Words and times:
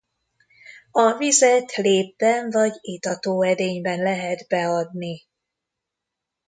A 0.91 1.13
vizet 1.17 1.75
lépben 1.75 2.49
vagy 2.49 2.73
itató 2.81 3.41
edényben 3.41 3.99
lehet 4.01 4.45
beadni. 4.47 5.23